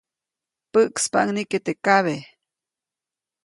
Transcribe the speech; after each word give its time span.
Päʼkspaʼuŋ 0.71 1.29
nike 1.35 1.57
teʼ 1.65 1.79
kabe. 1.85 2.15